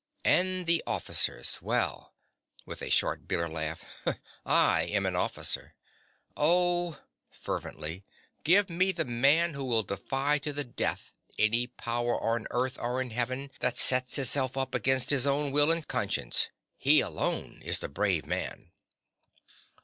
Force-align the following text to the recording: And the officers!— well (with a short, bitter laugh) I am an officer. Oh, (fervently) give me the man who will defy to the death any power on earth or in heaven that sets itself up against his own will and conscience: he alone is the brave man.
And 0.25 0.65
the 0.65 0.83
officers!— 0.87 1.59
well 1.61 2.15
(with 2.65 2.81
a 2.81 2.89
short, 2.89 3.27
bitter 3.27 3.47
laugh) 3.47 3.85
I 4.43 4.85
am 4.85 5.05
an 5.05 5.15
officer. 5.15 5.75
Oh, 6.35 6.97
(fervently) 7.29 8.03
give 8.43 8.67
me 8.67 8.91
the 8.91 9.05
man 9.05 9.53
who 9.53 9.63
will 9.63 9.83
defy 9.83 10.39
to 10.39 10.53
the 10.53 10.63
death 10.63 11.13
any 11.37 11.67
power 11.67 12.19
on 12.19 12.47
earth 12.49 12.79
or 12.79 12.99
in 12.99 13.11
heaven 13.11 13.51
that 13.59 13.77
sets 13.77 14.17
itself 14.17 14.57
up 14.57 14.73
against 14.73 15.11
his 15.11 15.27
own 15.27 15.51
will 15.51 15.71
and 15.71 15.87
conscience: 15.87 16.49
he 16.79 16.99
alone 16.99 17.61
is 17.63 17.77
the 17.77 17.87
brave 17.87 18.25
man. 18.25 18.71